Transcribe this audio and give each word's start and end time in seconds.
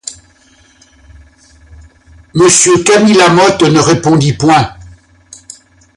Monsieur 2.33 2.81
Camy-Lamotte 2.83 3.61
ne 3.61 3.79
répondit 3.79 4.33
point. 4.33 4.75